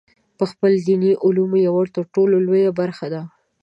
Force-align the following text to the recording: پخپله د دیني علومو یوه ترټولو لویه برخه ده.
پخپله 0.37 0.77
د 0.81 0.85
دیني 0.87 1.11
علومو 1.25 1.57
یوه 1.67 1.83
ترټولو 1.95 2.35
لویه 2.45 2.71
برخه 2.79 3.07
ده. 3.13 3.21